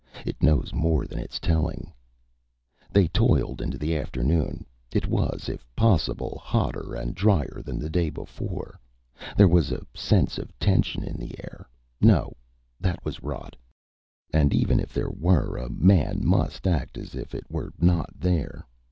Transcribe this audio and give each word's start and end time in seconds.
It 0.25 0.41
knows 0.41 0.73
more 0.73 1.05
than 1.05 1.19
it's 1.19 1.39
telling. 1.39 1.93
They 2.91 3.07
toiled 3.07 3.61
into 3.61 3.77
the 3.77 3.95
afternoon. 3.95 4.65
It 4.91 5.05
was, 5.05 5.47
if 5.47 5.63
possible, 5.75 6.41
hotter 6.43 6.95
and 6.95 7.13
drier 7.13 7.61
than 7.63 7.77
the 7.77 7.87
day 7.87 8.09
before. 8.09 8.79
There 9.37 9.47
was 9.47 9.71
a 9.71 9.85
sense 9.93 10.39
of 10.39 10.57
tension 10.57 11.03
in 11.03 11.17
the 11.17 11.37
air 11.43 11.69
no, 12.01 12.33
that 12.79 13.05
was 13.05 13.21
rot. 13.21 13.55
And 14.33 14.55
even 14.55 14.79
if 14.79 14.91
there 14.91 15.11
were, 15.11 15.55
a 15.55 15.69
man 15.69 16.25
must 16.25 16.65
act 16.65 16.97
as 16.97 17.13
if 17.13 17.35
it 17.35 17.45
were 17.51 17.71
not 17.77 18.09
there. 18.19 18.65